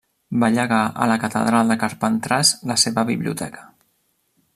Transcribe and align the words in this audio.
Va 0.43 0.47
llegar 0.53 0.79
a 1.03 1.07
la 1.11 1.17
catedral 1.23 1.73
de 1.73 1.77
Carpentràs 1.83 2.53
la 2.71 2.79
seva 2.85 3.05
biblioteca. 3.11 3.67